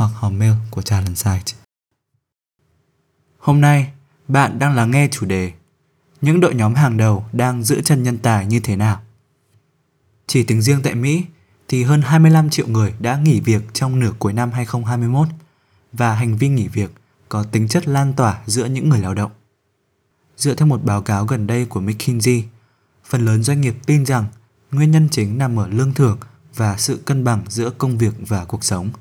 [0.00, 1.52] hoặc hòm mail của Talent Site.
[3.38, 3.92] Hôm nay,
[4.28, 5.52] bạn đang lắng nghe chủ đề
[6.20, 9.00] Những đội nhóm hàng đầu đang giữ chân nhân tài như thế nào?
[10.26, 11.24] Chỉ tính riêng tại Mỹ
[11.68, 15.28] thì hơn 25 triệu người đã nghỉ việc trong nửa cuối năm 2021
[15.92, 16.90] và hành vi nghỉ việc
[17.28, 19.30] có tính chất lan tỏa giữa những người lao động.
[20.36, 22.44] Dựa theo một báo cáo gần đây của McKinsey,
[23.04, 24.24] phần lớn doanh nghiệp tin rằng
[24.70, 26.18] nguyên nhân chính nằm ở lương thưởng
[26.54, 28.90] và sự cân bằng giữa công việc và cuộc sống–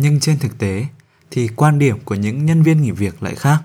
[0.00, 0.86] nhưng trên thực tế
[1.30, 3.62] thì quan điểm của những nhân viên nghỉ việc lại khác.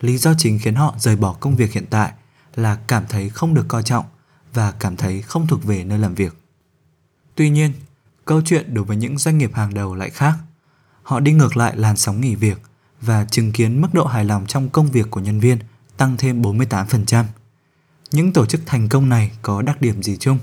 [0.00, 2.12] Lý do chính khiến họ rời bỏ công việc hiện tại
[2.54, 4.04] là cảm thấy không được coi trọng
[4.54, 6.36] và cảm thấy không thuộc về nơi làm việc.
[7.34, 7.72] Tuy nhiên,
[8.24, 10.34] câu chuyện đối với những doanh nghiệp hàng đầu lại khác.
[11.02, 12.60] Họ đi ngược lại làn sóng nghỉ việc
[13.00, 15.58] và chứng kiến mức độ hài lòng trong công việc của nhân viên
[15.96, 17.24] tăng thêm 48%.
[18.10, 20.38] Những tổ chức thành công này có đặc điểm gì chung?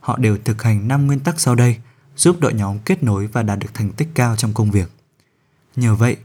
[0.00, 1.76] Họ đều thực hành 5 nguyên tắc sau đây
[2.18, 4.90] giúp đội nhóm kết nối và đạt được thành tích cao trong công việc.
[5.76, 6.16] Nhờ vậy,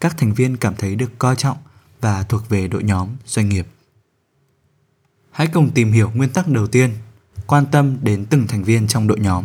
[0.00, 1.56] các thành viên cảm thấy được coi trọng
[2.00, 3.66] và thuộc về đội nhóm doanh nghiệp.
[5.30, 6.90] Hãy cùng tìm hiểu nguyên tắc đầu tiên,
[7.46, 9.44] quan tâm đến từng thành viên trong đội nhóm.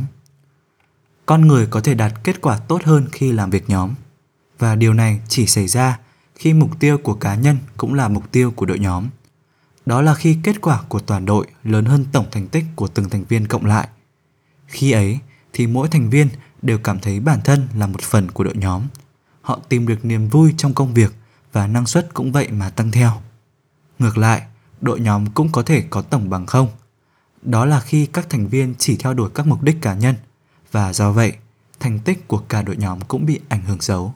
[1.25, 3.94] Con người có thể đạt kết quả tốt hơn khi làm việc nhóm
[4.59, 6.00] và điều này chỉ xảy ra
[6.36, 9.09] khi mục tiêu của cá nhân cũng là mục tiêu của đội nhóm.
[9.86, 13.09] Đó là khi kết quả của toàn đội lớn hơn tổng thành tích của từng
[13.09, 13.88] thành viên cộng lại.
[14.67, 15.19] Khi ấy,
[15.56, 16.30] thì mỗi thành viên
[16.61, 18.81] đều cảm thấy bản thân là một phần của đội nhóm.
[19.41, 21.13] Họ tìm được niềm vui trong công việc
[21.52, 23.12] và năng suất cũng vậy mà tăng theo.
[24.00, 24.41] Ngược lại,
[24.81, 26.68] đội nhóm cũng có thể có tổng bằng không.
[27.41, 30.16] Đó là khi các thành viên chỉ theo đuổi các mục đích cá nhân
[30.72, 31.34] và do vậy,
[31.79, 34.13] thành tích của cả đội nhóm cũng bị ảnh hưởng xấu.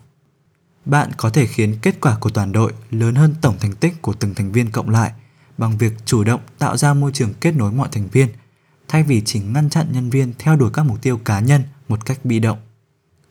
[0.86, 4.13] Bạn có thể khiến kết quả của toàn đội lớn hơn tổng thành tích của
[4.13, 5.12] từng thành viên cộng lại
[5.58, 8.28] bằng việc chủ động tạo ra môi trường kết nối mọi thành viên
[8.89, 12.05] thay vì chỉ ngăn chặn nhân viên theo đuổi các mục tiêu cá nhân một
[12.05, 12.57] cách bị động.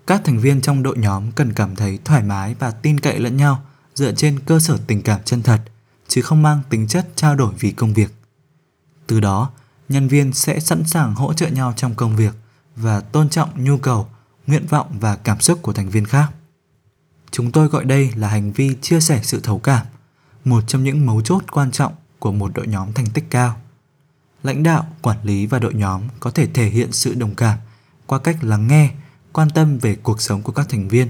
[0.06, 3.36] Các thành viên trong đội nhóm cần cảm thấy thoải mái và tin cậy lẫn
[3.36, 3.62] nhau
[3.94, 5.60] dựa trên cơ sở tình cảm chân thật,
[6.08, 8.14] chứ không mang tính chất trao đổi vì công việc.
[9.06, 9.50] Từ đó,
[9.88, 12.34] nhân viên sẽ sẵn sàng hỗ trợ nhau trong công việc
[12.76, 14.08] và tôn trọng nhu cầu,
[14.46, 16.30] nguyện vọng và cảm xúc của thành viên khác.
[17.30, 19.86] Chúng tôi gọi đây là hành vi chia sẻ sự thấu cảm,
[20.44, 23.56] một trong những mấu chốt quan trọng của một đội nhóm thành tích cao
[24.42, 27.58] lãnh đạo, quản lý và đội nhóm có thể thể hiện sự đồng cảm
[28.06, 28.90] qua cách lắng nghe,
[29.32, 31.08] quan tâm về cuộc sống của các thành viên,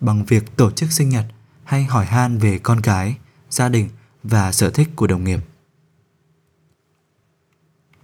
[0.00, 1.26] bằng việc tổ chức sinh nhật
[1.64, 3.16] hay hỏi han về con cái,
[3.50, 3.88] gia đình
[4.22, 5.40] và sở thích của đồng nghiệp.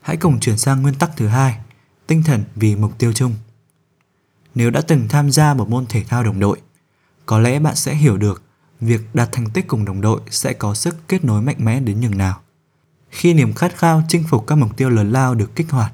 [0.01, 1.59] Hãy cùng chuyển sang nguyên tắc thứ hai,
[2.07, 3.35] tinh thần vì mục tiêu chung.
[4.55, 6.61] Nếu đã từng tham gia một môn thể thao đồng đội,
[7.27, 8.43] có lẽ bạn sẽ hiểu được
[8.81, 12.01] việc đạt thành tích cùng đồng đội sẽ có sức kết nối mạnh mẽ đến
[12.01, 12.41] nhường nào
[13.11, 15.93] khi niềm khát khao chinh phục các mục tiêu lớn lao được kích hoạt,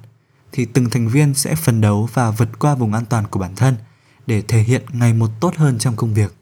[0.52, 3.56] thì từng thành viên sẽ phấn đấu và vượt qua vùng an toàn của bản
[3.56, 3.76] thân
[4.26, 6.34] để thể hiện ngày một tốt hơn trong công việc.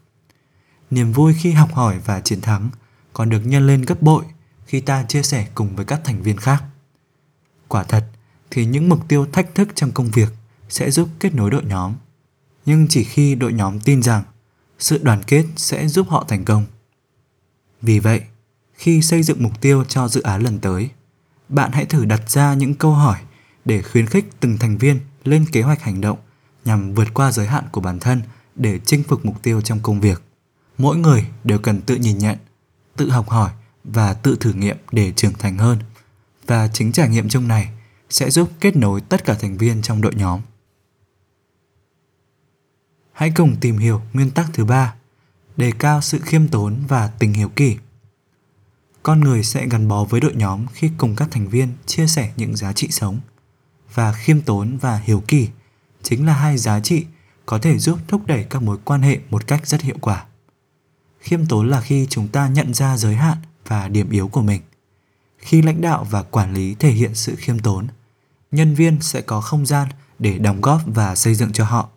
[0.91, 2.69] Niềm vui khi học hỏi và chiến thắng
[3.13, 4.25] còn được nhân lên gấp bội
[4.65, 6.63] khi ta chia sẻ cùng với các thành viên khác.
[7.67, 8.05] Quả thật
[8.51, 10.29] thì những mục tiêu thách thức trong công việc
[10.69, 11.93] sẽ giúp kết nối đội nhóm,
[12.65, 14.23] nhưng chỉ khi đội nhóm tin rằng
[14.79, 16.65] sự đoàn kết sẽ giúp họ thành công.
[17.81, 18.21] Vì vậy,
[18.75, 20.89] khi xây dựng mục tiêu cho dự án lần tới.
[21.49, 23.19] Bạn hãy thử đặt ra những câu hỏi
[23.65, 26.17] để khuyến khích từng thành viên lên kế hoạch hành động
[26.65, 28.21] nhằm vượt qua giới hạn của bản thân
[28.55, 30.21] để chinh phục mục tiêu trong công việc.
[30.77, 32.37] Mỗi người đều cần tự nhìn nhận,
[32.95, 33.51] tự học hỏi
[33.83, 35.79] và tự thử nghiệm để trưởng thành hơn.
[36.47, 37.69] Và chính trải nghiệm chung này
[38.09, 40.41] sẽ giúp kết nối tất cả thành viên trong đội nhóm.
[43.11, 44.95] Hãy cùng tìm hiểu nguyên tắc thứ ba,
[45.57, 47.77] đề cao sự khiêm tốn và tình hiếu kỳ
[49.05, 52.31] con người sẽ gắn bó với đội nhóm khi cùng các thành viên chia sẻ
[52.35, 53.19] những giá trị sống.
[53.93, 55.49] Và khiêm tốn và hiếu kỳ
[56.03, 57.05] chính là hai giá trị
[57.45, 60.25] có thể giúp thúc đẩy các mối quan hệ một cách rất hiệu quả.
[61.19, 63.37] Khiêm tốn là khi chúng ta nhận ra giới hạn
[63.67, 64.61] và điểm yếu của mình.
[65.37, 67.87] Khi lãnh đạo và quản lý thể hiện sự khiêm tốn,
[68.51, 69.87] nhân viên sẽ có không gian
[70.19, 71.89] để đóng góp và xây dựng cho họ.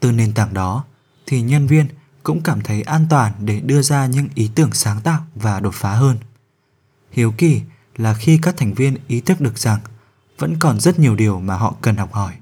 [0.00, 0.84] Từ nền tảng đó,
[1.26, 1.86] thì nhân viên
[2.22, 5.74] cũng cảm thấy an toàn để đưa ra những ý tưởng sáng tạo và đột
[5.74, 6.18] phá hơn.
[7.10, 7.62] Hiếu kỳ
[7.96, 9.80] là khi các thành viên ý thức được rằng
[10.38, 12.34] vẫn còn rất nhiều điều mà họ cần học hỏi.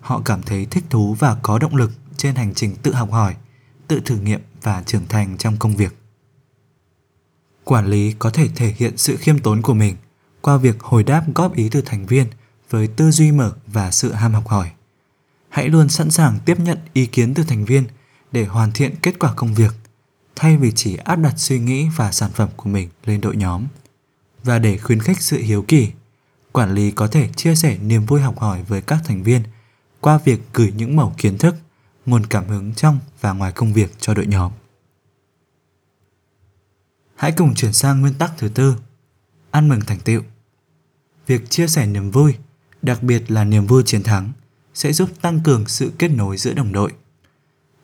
[0.00, 3.34] Họ cảm thấy thích thú và có động lực trên hành trình tự học hỏi,
[3.88, 5.96] tự thử nghiệm và trưởng thành trong công việc.
[7.64, 9.96] Quản lý có thể thể hiện sự khiêm tốn của mình
[10.40, 12.26] qua việc hồi đáp góp ý từ thành viên
[12.70, 14.70] với tư duy mở và sự ham học hỏi.
[15.48, 17.84] Hãy luôn sẵn sàng tiếp nhận ý kiến từ thành viên
[18.36, 19.74] để hoàn thiện kết quả công việc
[20.34, 23.66] thay vì chỉ áp đặt suy nghĩ và sản phẩm của mình lên đội nhóm.
[24.44, 25.90] Và để khuyến khích sự hiếu kỳ,
[26.52, 29.42] quản lý có thể chia sẻ niềm vui học hỏi với các thành viên
[30.00, 31.54] qua việc gửi những mẩu kiến thức,
[32.06, 34.52] nguồn cảm hứng trong và ngoài công việc cho đội nhóm.
[37.14, 38.76] Hãy cùng chuyển sang nguyên tắc thứ tư,
[39.50, 40.22] ăn mừng thành tựu.
[41.26, 42.34] Việc chia sẻ niềm vui,
[42.82, 44.32] đặc biệt là niềm vui chiến thắng,
[44.74, 46.92] sẽ giúp tăng cường sự kết nối giữa đồng đội.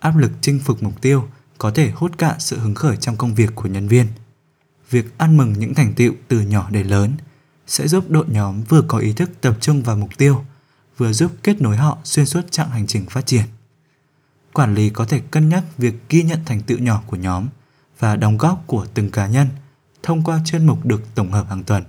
[0.03, 1.29] Áp lực chinh phục mục tiêu
[1.59, 4.07] có thể hút cạn sự hứng khởi trong công việc của nhân viên.
[4.91, 7.13] Việc ăn mừng những thành tựu từ nhỏ đến lớn
[7.67, 10.45] sẽ giúp đội nhóm vừa có ý thức tập trung vào mục tiêu,
[10.97, 13.45] vừa giúp kết nối họ xuyên suốt chặng hành trình phát triển.
[14.53, 17.47] Quản lý có thể cân nhắc việc ghi nhận thành tựu nhỏ của nhóm
[17.99, 19.49] và đóng góp của từng cá nhân
[20.03, 21.85] thông qua chuyên mục được tổng hợp hàng tuần.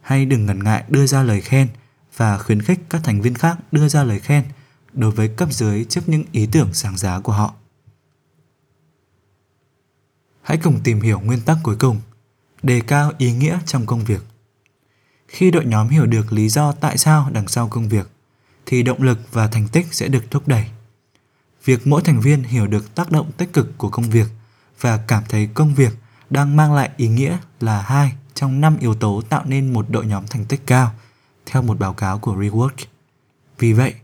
[0.00, 1.68] Hay đừng ngần ngại đưa ra lời khen
[2.16, 4.44] và khuyến khích các thành viên khác đưa ra lời khen
[4.94, 7.54] đối với cấp dưới trước những ý tưởng sáng giá của họ.
[10.42, 12.00] Hãy cùng tìm hiểu nguyên tắc cuối cùng,
[12.62, 14.22] đề cao ý nghĩa trong công việc.
[15.28, 18.10] Khi đội nhóm hiểu được lý do tại sao đằng sau công việc,
[18.66, 20.66] thì động lực và thành tích sẽ được thúc đẩy.
[21.64, 24.28] Việc mỗi thành viên hiểu được tác động tích cực của công việc
[24.80, 25.94] và cảm thấy công việc
[26.30, 30.06] đang mang lại ý nghĩa là hai trong năm yếu tố tạo nên một đội
[30.06, 30.92] nhóm thành tích cao,
[31.46, 32.86] theo một báo cáo của Rework.
[33.58, 33.94] Vì vậy,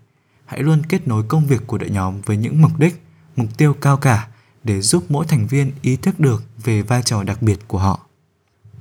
[0.50, 3.02] hãy luôn kết nối công việc của đội nhóm với những mục đích,
[3.36, 4.28] mục tiêu cao cả
[4.64, 8.00] để giúp mỗi thành viên ý thức được về vai trò đặc biệt của họ.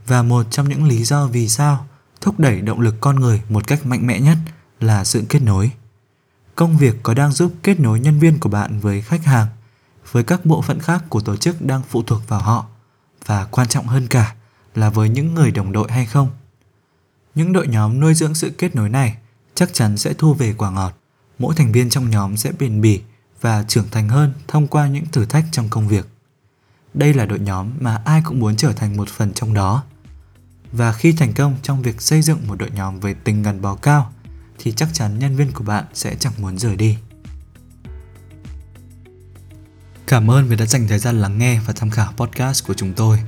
[0.07, 1.85] Và một trong những lý do vì sao
[2.21, 4.37] thúc đẩy động lực con người một cách mạnh mẽ nhất
[4.79, 5.71] là sự kết nối.
[6.55, 9.47] Công việc có đang giúp kết nối nhân viên của bạn với khách hàng,
[10.11, 12.65] với các bộ phận khác của tổ chức đang phụ thuộc vào họ
[13.25, 14.35] và quan trọng hơn cả
[14.75, 16.29] là với những người đồng đội hay không.
[17.35, 19.17] Những đội nhóm nuôi dưỡng sự kết nối này
[19.55, 20.93] chắc chắn sẽ thu về quả ngọt.
[21.39, 23.01] Mỗi thành viên trong nhóm sẽ bền bỉ
[23.41, 26.07] và trưởng thành hơn thông qua những thử thách trong công việc.
[26.93, 29.83] Đây là đội nhóm mà ai cũng muốn trở thành một phần trong đó.
[30.71, 33.75] Và khi thành công trong việc xây dựng một đội nhóm với tình gắn bó
[33.75, 34.13] cao
[34.57, 36.97] thì chắc chắn nhân viên của bạn sẽ chẳng muốn rời đi.
[40.07, 42.93] Cảm ơn vì đã dành thời gian lắng nghe và tham khảo podcast của chúng
[42.93, 43.19] tôi.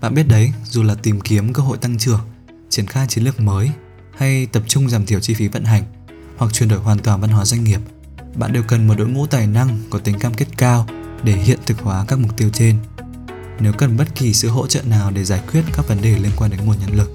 [0.00, 2.20] Bạn biết đấy, dù là tìm kiếm cơ hội tăng trưởng,
[2.68, 3.70] triển khai chiến lược mới
[4.16, 5.84] hay tập trung giảm thiểu chi phí vận hành
[6.36, 7.80] hoặc chuyển đổi hoàn toàn văn hóa doanh nghiệp–
[8.34, 10.86] bạn đều cần một đội ngũ tài năng có tính cam kết cao
[11.22, 12.76] để hiện thực hóa các mục tiêu trên.
[13.60, 16.32] Nếu cần bất kỳ sự hỗ trợ nào để giải quyết các vấn đề liên
[16.36, 17.10] quan đến nguồn nhân lực,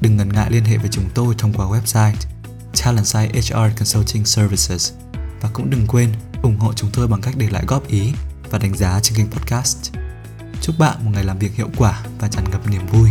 [0.00, 2.12] đừng ngần ngại liên hệ với chúng tôi thông qua website
[2.84, 4.92] Talentside HR Consulting Services
[5.40, 6.12] và cũng đừng quên
[6.42, 8.12] ủng hộ chúng tôi bằng cách để lại góp ý
[8.50, 9.92] và đánh giá trên kênh podcast.
[10.60, 13.10] Chúc bạn một ngày làm việc hiệu quả và tràn ngập niềm vui.